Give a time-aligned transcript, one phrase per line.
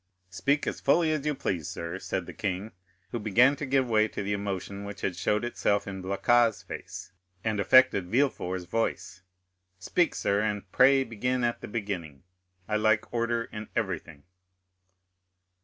[0.31, 2.71] "Speak as fully as you please, sir," said the king,
[3.11, 7.11] who began to give way to the emotion which had showed itself in Blacas's face
[7.43, 9.21] and affected Villefort's voice.
[9.77, 12.23] "Speak, sir, and pray begin at the beginning;
[12.67, 14.23] I like order in everything."